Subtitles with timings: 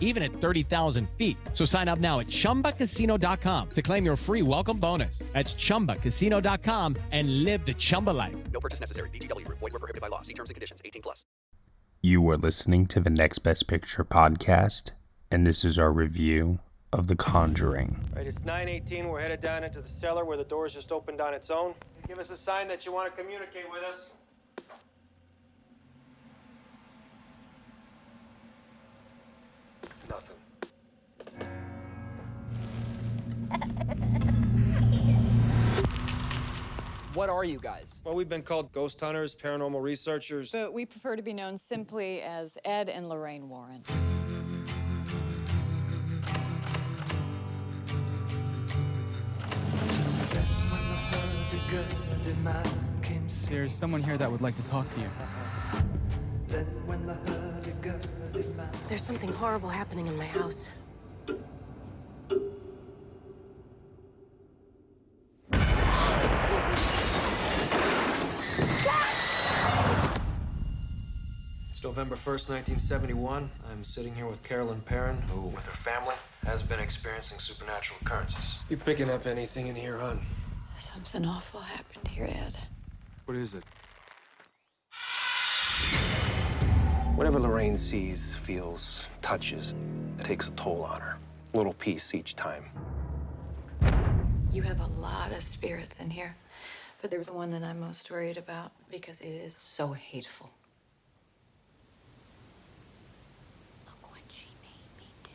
[0.00, 1.36] even at 30,000 feet.
[1.52, 5.18] So sign up now at chumbacasino.com to claim your free welcome bonus.
[5.32, 8.34] That's chumbacasino.com and live the Chumba life.
[8.52, 9.10] No purchase necessary.
[9.10, 9.58] VGW Group.
[9.60, 10.22] Void were prohibited by law.
[10.22, 10.80] See terms and conditions.
[10.84, 11.24] 18 plus.
[12.02, 14.92] You are listening to the Next Best Picture podcast,
[15.30, 16.60] and this is our review
[16.92, 17.96] of The Conjuring.
[18.12, 19.08] All right, it's 918.
[19.08, 21.74] We're headed down into the cellar where the doors just opened on its own.
[22.06, 24.10] Give us a sign that you want to communicate with us.
[37.16, 38.02] What are you guys?
[38.04, 40.52] Well, we've been called ghost hunters, paranormal researchers.
[40.52, 43.82] But we prefer to be known simply as Ed and Lorraine Warren.
[53.48, 55.08] There's someone here that would like to talk to you.
[58.90, 60.68] There's something horrible happening in my house.
[71.96, 73.50] November 1st, 1971.
[73.72, 78.58] I'm sitting here with Carolyn Perron, who, with her family, has been experiencing supernatural occurrences.
[78.68, 80.20] You picking up anything in here, hon?
[80.78, 82.54] Something awful happened here, Ed.
[83.24, 83.64] What is it?
[87.14, 89.74] Whatever Lorraine sees, feels, touches,
[90.18, 91.16] it takes a toll on her.
[91.54, 92.66] A little piece each time.
[94.52, 96.36] You have a lot of spirits in here,
[97.00, 100.50] but there's one that I'm most worried about because it is so hateful.
[103.86, 105.30] Look what she made me do.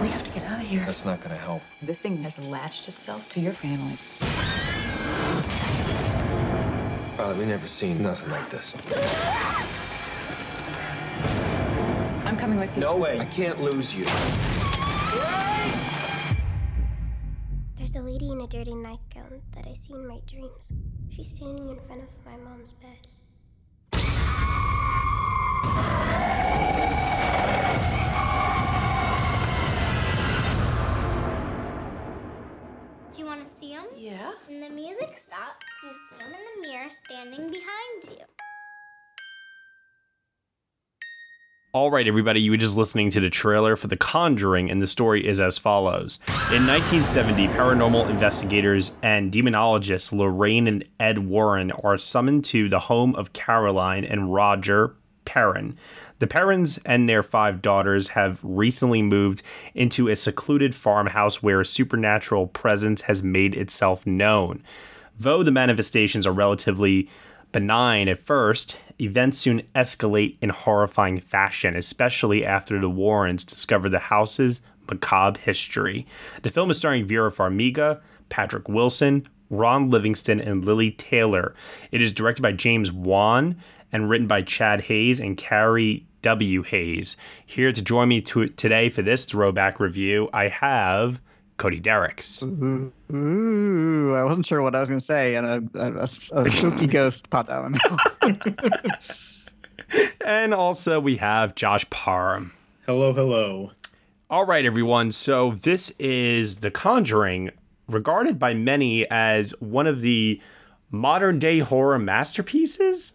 [0.00, 0.84] We have to get out of here.
[0.86, 1.62] That's not gonna help.
[1.82, 3.96] This thing has latched itself to your family.
[7.16, 8.74] Father, we never seen nothing like this.
[12.26, 12.80] I'm coming with you.
[12.80, 13.20] No way.
[13.20, 14.04] I can't lose you.
[17.76, 20.72] There's a lady in a dirty nightgown that I see in my dreams.
[21.10, 23.08] She's standing in front of my mom's bed.
[33.32, 33.84] Want to see him?
[33.96, 34.32] Yeah?
[34.46, 38.24] When the music stops, you see him in the mirror standing behind you.
[41.72, 44.86] All right, everybody, you were just listening to the trailer for The Conjuring, and the
[44.86, 46.18] story is as follows.
[46.52, 53.14] In 1970, paranormal investigators and demonologists Lorraine and Ed Warren are summoned to the home
[53.14, 55.76] of Caroline and Roger Perron.
[56.18, 59.42] The Perrons and their five daughters have recently moved
[59.74, 64.62] into a secluded farmhouse where a supernatural presence has made itself known.
[65.18, 67.08] Though the manifestations are relatively
[67.52, 73.98] benign at first, events soon escalate in horrifying fashion, especially after the Warrens discover the
[73.98, 76.06] house's macabre history.
[76.42, 81.54] The film is starring Vera Farmiga, Patrick Wilson, Ron Livingston, and Lili Taylor.
[81.90, 83.56] It is directed by James Wan
[83.92, 86.62] and written by Chad Hayes and Carey W.
[86.62, 87.16] Hayes.
[87.44, 91.20] Here to join me to, today for this throwback review, I have
[91.58, 92.42] Cody Dericks.
[92.42, 96.50] Ooh, I wasn't sure what I was going to say, and a, a, a, a
[96.50, 97.72] spooky ghost popped out of
[98.22, 98.38] my.
[100.24, 102.52] And also we have Josh Parham.
[102.86, 103.72] Hello, hello.
[104.30, 105.12] All right, everyone.
[105.12, 107.50] So this is The Conjuring,
[107.86, 110.40] regarded by many as one of the
[110.90, 113.14] modern day horror masterpieces.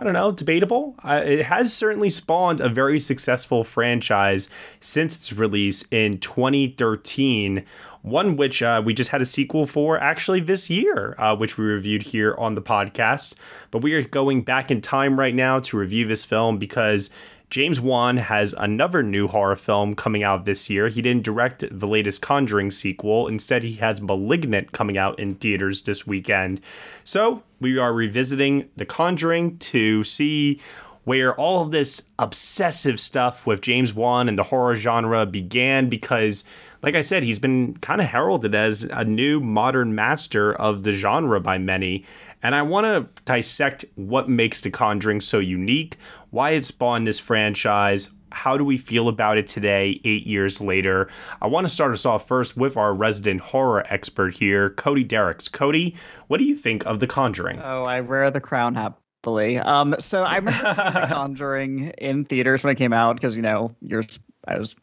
[0.00, 0.94] I don't know, debatable.
[1.04, 4.48] Uh, it has certainly spawned a very successful franchise
[4.80, 7.66] since its release in 2013.
[8.02, 11.64] One which uh, we just had a sequel for actually this year, uh, which we
[11.64, 13.34] reviewed here on the podcast.
[13.70, 17.10] But we are going back in time right now to review this film because
[17.50, 20.86] James Wan has another new horror film coming out this year.
[20.86, 23.26] He didn't direct the latest Conjuring sequel.
[23.26, 26.60] Instead, he has Malignant coming out in theaters this weekend.
[27.02, 30.60] So, we are revisiting The Conjuring to see
[31.04, 36.44] where all of this obsessive stuff with James Wan and the horror genre began because
[36.82, 40.92] like I said, he's been kind of heralded as a new modern master of the
[40.92, 42.04] genre by many.
[42.42, 45.96] And I want to dissect what makes The Conjuring so unique,
[46.30, 51.10] why it spawned this franchise, How do we feel about it today, eight years later?
[51.42, 55.48] I want to start us off first with our resident horror expert here, Cody Dericks.
[55.48, 55.96] Cody,
[56.28, 57.60] what do you think of The Conjuring?
[57.62, 59.58] Oh, I wear the crown happily.
[59.58, 63.42] Um, so I remember seeing The Conjuring in theaters when it came out because you
[63.42, 64.04] know you're
[64.46, 64.74] I was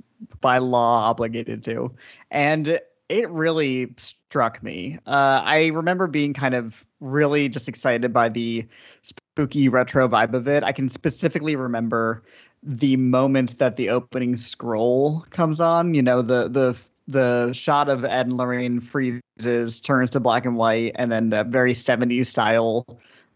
[0.41, 1.91] by law obligated to,
[2.31, 2.79] and
[3.09, 4.99] it really struck me.
[5.05, 8.65] Uh, I remember being kind of really just excited by the
[9.01, 10.63] spooky retro vibe of it.
[10.63, 12.23] I can specifically remember
[12.63, 15.93] the moment that the opening scroll comes on.
[15.93, 20.57] You know, the the the shot of Ed and Lorraine freezes, turns to black and
[20.57, 22.85] white, and then the very 70s style,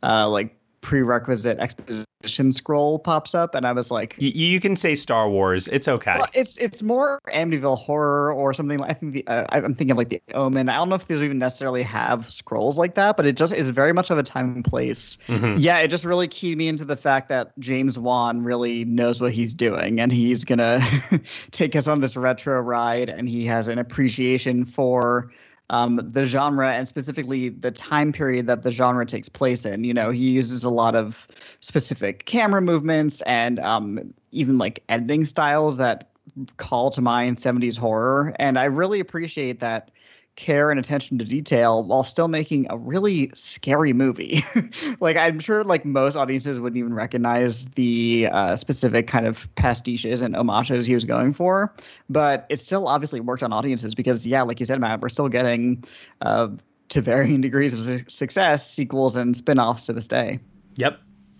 [0.04, 4.96] uh, like prerequisite exposition scroll pops up, and I was like, Y- you can say
[4.96, 5.68] Star Wars.
[5.70, 6.16] It's okay.
[6.18, 8.82] well, it's it's more Amityville horror or something.
[8.82, 10.70] I think the uh, I'm thinking of like the Omen.
[10.70, 13.70] I don't know if these even necessarily have scrolls like that, but it just is
[13.70, 15.18] very much of a time and place.
[15.28, 15.56] Mhm.
[15.60, 19.32] Yeah, it just really keyed me into the fact that James Wan really knows what
[19.32, 20.82] he's doing, and he's gonna
[21.52, 25.32] take us on this retro ride, and he has an appreciation for.
[25.72, 29.86] Um, the genre and specifically the time period that the genre takes place in.
[29.86, 31.30] You know, he uses a lot of
[31.62, 36.10] specific camera movements and um, even like editing styles that
[36.58, 38.36] call to mind 70s horror.
[38.38, 39.92] And I really appreciate that
[40.36, 44.44] care and attention to detail while still making a really scary movie.
[45.00, 50.22] like I'm sure like most audiences wouldn't even recognize the uh, specific kind of pastiches
[50.22, 51.74] and homages he was going for,
[52.10, 55.30] but it still obviously worked on audiences because yeah, like you said, Matt, we're still
[55.30, 55.84] getting
[56.22, 56.50] uh,
[56.90, 60.40] to varying degrees of su- success sequels and spin-offs to this day.
[60.76, 61.00] Yep,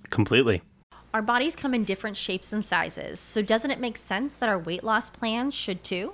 [0.10, 0.62] completely.
[1.14, 4.60] Our bodies come in different shapes and sizes, so doesn't it make sense that our
[4.60, 6.14] weight loss plans should too?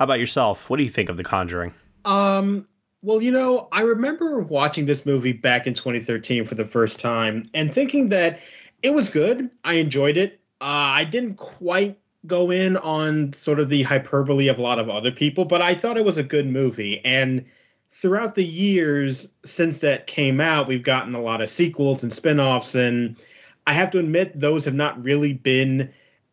[0.00, 0.70] how about yourself?
[0.70, 1.74] What do you think of The Conjuring?
[2.06, 2.66] Um,
[3.02, 7.44] well, you know, I remember watching this movie back in 2013 for the first time
[7.52, 8.40] and thinking that
[8.82, 9.50] it was good.
[9.62, 10.40] I enjoyed it.
[10.62, 10.64] Uh,
[10.96, 15.10] I didn't quite go in on sort of the hyperbole of a lot of other
[15.10, 17.02] people, but I thought it was a good movie.
[17.04, 17.44] And
[17.90, 22.74] throughout the years since that came out, we've gotten a lot of sequels and spin-offs
[22.74, 23.22] and
[23.66, 25.92] I have to admit those have not really been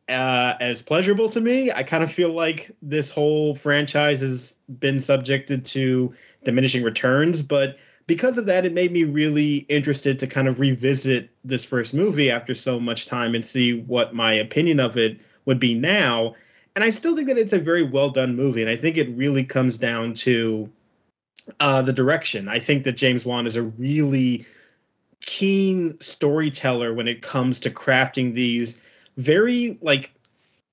[0.10, 1.72] uh, as pleasurable to me.
[1.72, 7.78] I kind of feel like this whole franchise has been subjected to diminishing returns, but
[8.08, 12.32] because of that, it made me really interested to kind of revisit this first movie
[12.32, 16.36] after so much time and see what my opinion of it would be now.
[16.76, 19.10] And I still think that it's a very well done movie, and I think it
[19.10, 20.70] really comes down to
[21.60, 22.48] uh, the direction.
[22.48, 24.46] I think that James Wan is a really
[25.22, 28.80] keen storyteller when it comes to crafting these
[29.18, 30.12] very like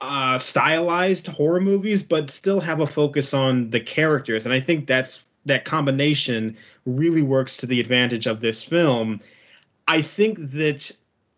[0.00, 4.44] uh stylized horror movies but still have a focus on the characters.
[4.44, 9.20] And i think that's that combination really works to the advantage of this film.
[9.86, 10.90] I think that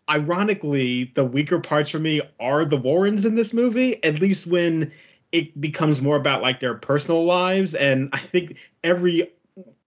[0.09, 4.93] ironically the weaker parts for me are the warrens in this movie at least when
[5.33, 7.75] it becomes more about like their personal lives.
[7.75, 9.31] And i think every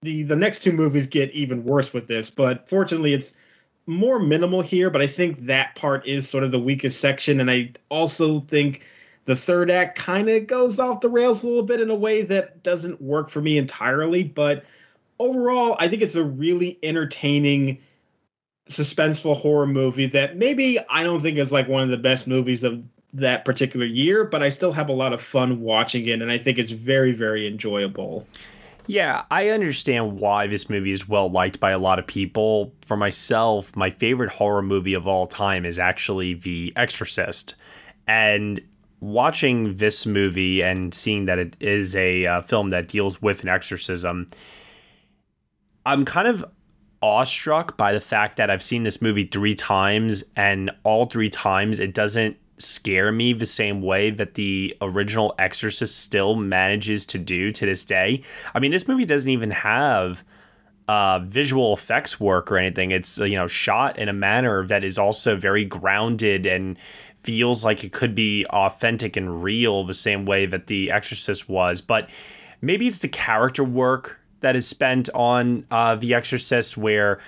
[0.03, 3.35] the the next two movies get even worse with this but fortunately it's
[3.87, 7.41] more minimal here, but I think that part is sort of the weakest section.
[7.41, 8.87] And I also think
[9.25, 12.23] the third act kind of goes off the rails a little bit in a way
[12.23, 14.23] that doesn't work for me entirely.
[14.23, 14.65] But
[15.19, 17.79] overall, I think it's a really entertaining,
[18.69, 22.65] suspenseful horror movie that maybe I don't think is like one of the best movies
[22.65, 26.23] of that particular year, but I still have a lot of fun watching it.
[26.23, 28.27] And I think it's very, very enjoyable.
[28.91, 32.75] Yeah, I understand why this movie is well liked by a lot of people.
[32.85, 37.55] For myself, my favorite horror movie of all time is actually The Exorcist.
[38.09, 38.61] And
[38.99, 43.49] watching this movie and seeing that it is a uh, film that deals with an
[43.49, 44.29] exorcism,
[45.87, 46.45] I'm kind of
[47.01, 51.79] awestruck by the fact that I've seen this movie three times, and all three times
[51.79, 57.53] it doesn't scare me the same way that the original Exorcist still manages to do
[57.53, 58.23] to this day.
[58.55, 60.25] I mean, this movie doesn't even have
[60.89, 62.91] uh, visual effects work or anything.
[62.91, 66.77] It's you know shot in a manner that is also very grounded and
[67.19, 71.81] feels like it could be authentic and real the same way that the Exorcist was.
[71.81, 72.11] But
[72.61, 77.21] maybe it's the character work that is spent on uh, the Exorcist where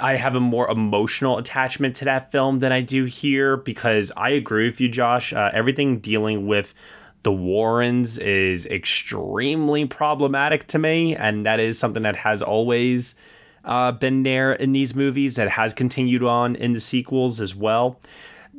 [0.00, 4.30] I have a more emotional attachment to that film than I do here because I
[4.30, 5.32] agree with you, Josh.
[5.32, 6.74] Uh, everything dealing with
[7.22, 13.16] the Warrens is extremely problematic to me, and that is something that has always
[13.64, 18.00] uh, been there in these movies that has continued on in the sequels as well.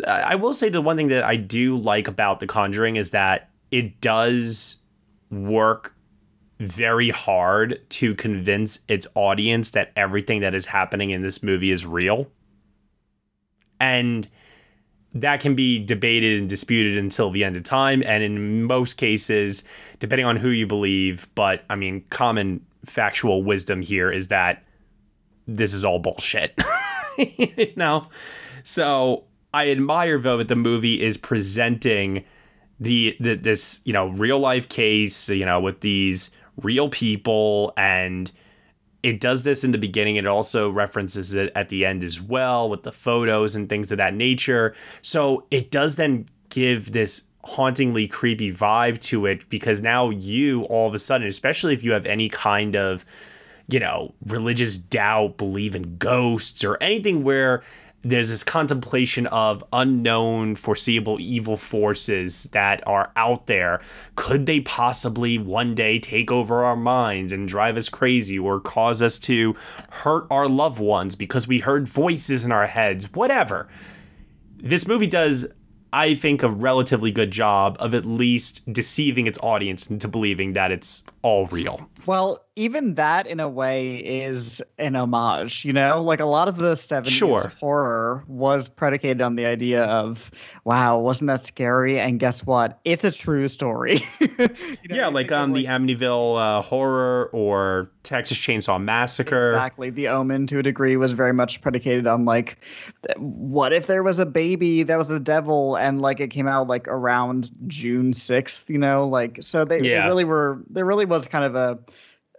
[0.08, 3.50] I will say the one thing that I do like about The Conjuring is that
[3.72, 4.82] it does
[5.30, 5.96] work
[6.62, 11.88] very hard to convince its audience that everything that is happening in this movie is
[11.88, 12.28] real.
[13.80, 14.28] And
[15.14, 18.04] that can be debated and disputed until the end of time.
[18.06, 19.64] And in most cases,
[19.98, 24.64] depending on who you believe, but I mean, common factual wisdom here is that
[25.48, 26.62] this is all bullshit.
[27.18, 28.08] you know?
[28.64, 32.24] So I admire, though, that the movie is presenting
[32.80, 38.32] the, the this, you know, real life case, you know, with these real people and
[39.04, 40.16] it does this in the beginning.
[40.16, 43.98] It also references it at the end as well with the photos and things of
[43.98, 44.76] that nature.
[45.02, 50.88] So it does then give this hauntingly creepy vibe to it because now you all
[50.88, 53.04] of a sudden especially if you have any kind of
[53.68, 57.64] you know religious doubt believe in ghosts or anything where
[58.04, 63.82] there's this contemplation of unknown foreseeable evil forces that are out there.
[64.16, 69.02] Could they possibly one day take over our minds and drive us crazy or cause
[69.02, 69.56] us to
[69.90, 73.12] hurt our loved ones because we heard voices in our heads?
[73.14, 73.68] Whatever.
[74.58, 75.48] This movie does
[75.94, 80.72] I think a relatively good job of at least deceiving its audience into believing that
[80.72, 81.90] it's all real.
[82.06, 86.02] Well, even that in a way is an homage, you know?
[86.02, 87.54] Like a lot of the 70s Sure.
[87.62, 90.30] horror was predicated on the idea of,
[90.66, 91.98] wow, wasn't that scary?
[92.00, 92.80] And guess what?
[92.84, 94.02] It's a true story.
[94.90, 99.52] yeah, like um the Amityville uh, horror or Texas Chainsaw Massacre.
[99.52, 99.90] Exactly.
[99.90, 102.58] The Omen, to a degree, was very much predicated on like,
[103.18, 106.68] what if there was a baby that was the devil, and like it came out
[106.68, 110.02] like around June sixth, you know, like so they, Yeah.
[110.02, 110.62] they really were.
[110.70, 111.80] There really was kind of a.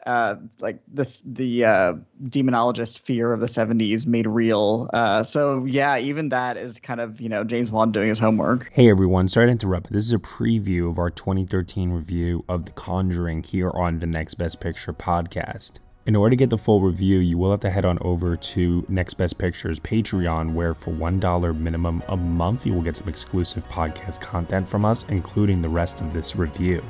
[0.07, 1.93] Uh, like this, the uh,
[2.25, 4.91] demonologist fear of the '70s made real.
[4.93, 8.69] Uh, so yeah, even that is kind of you know James Wan doing his homework.
[8.73, 12.65] Hey everyone, sorry to interrupt, but this is a preview of our 2013 review of
[12.65, 15.79] The Conjuring here on the Next Best Picture podcast.
[16.05, 18.85] In order to get the full review, you will have to head on over to
[18.89, 23.65] Next Best Picture's Patreon, where for $1 minimum a month, you will get some exclusive
[23.69, 26.83] podcast content from us, including the rest of this review.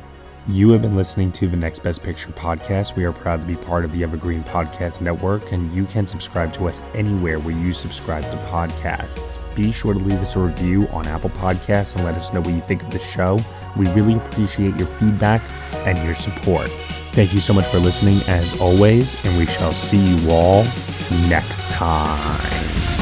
[0.49, 2.97] You have been listening to the Next Best Picture podcast.
[2.97, 6.53] We are proud to be part of the Evergreen Podcast Network, and you can subscribe
[6.55, 9.39] to us anywhere where you subscribe to podcasts.
[9.55, 12.55] Be sure to leave us a review on Apple Podcasts and let us know what
[12.55, 13.39] you think of the show.
[13.77, 15.43] We really appreciate your feedback
[15.87, 16.69] and your support.
[17.13, 20.65] Thank you so much for listening, as always, and we shall see you all
[21.29, 23.02] next time.